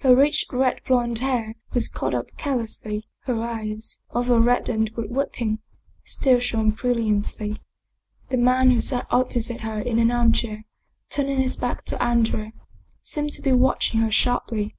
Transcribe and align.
Her 0.00 0.16
rich 0.16 0.46
red 0.50 0.80
blond 0.84 1.18
hair 1.20 1.54
was 1.74 1.88
caught 1.88 2.12
up 2.12 2.36
carelessly, 2.36 3.06
her 3.26 3.40
eyes, 3.40 4.00
although 4.10 4.40
reddened 4.40 4.90
with 4.96 5.12
weeping, 5.12 5.60
still 6.02 6.40
shone 6.40 6.70
brilliantly. 6.72 7.62
The 8.30 8.36
man 8.36 8.72
who 8.72 8.80
sat 8.80 9.06
opposite 9.10 9.60
her 9.60 9.78
in 9.80 10.00
an 10.00 10.10
armchair, 10.10 10.64
turning 11.08 11.38
his 11.38 11.56
back 11.56 11.84
to 11.84 12.02
Andrea, 12.02 12.52
seemed 13.04 13.32
to 13.34 13.42
be 13.42 13.52
watching 13.52 14.00
her 14.00 14.10
sharply. 14.10 14.74